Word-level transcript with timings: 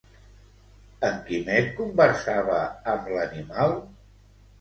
En 1.09 1.19
Quimet 1.27 1.67
conversava 1.79 2.57
amb 2.95 3.13
l'animal? 3.17 3.77